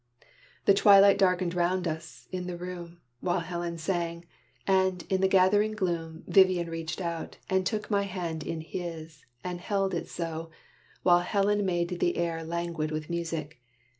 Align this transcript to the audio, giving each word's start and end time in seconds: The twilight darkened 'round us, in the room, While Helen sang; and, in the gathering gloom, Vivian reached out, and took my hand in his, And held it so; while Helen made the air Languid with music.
The 0.65 0.73
twilight 0.73 1.19
darkened 1.19 1.53
'round 1.53 1.87
us, 1.87 2.27
in 2.31 2.47
the 2.47 2.57
room, 2.57 3.01
While 3.19 3.41
Helen 3.41 3.77
sang; 3.77 4.25
and, 4.65 5.03
in 5.11 5.21
the 5.21 5.27
gathering 5.27 5.73
gloom, 5.73 6.23
Vivian 6.27 6.71
reached 6.71 6.99
out, 7.01 7.37
and 7.51 7.67
took 7.67 7.91
my 7.91 8.01
hand 8.05 8.43
in 8.43 8.61
his, 8.61 9.23
And 9.43 9.61
held 9.61 9.93
it 9.93 10.07
so; 10.09 10.49
while 11.03 11.19
Helen 11.19 11.67
made 11.67 11.99
the 11.99 12.17
air 12.17 12.43
Languid 12.43 12.89
with 12.89 13.11
music. 13.11 13.61